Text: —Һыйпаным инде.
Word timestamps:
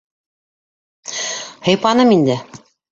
—Һыйпаным 1.69 2.19
инде. 2.19 2.45